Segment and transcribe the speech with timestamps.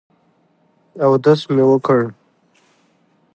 [1.03, 2.01] اودس مې وکړ.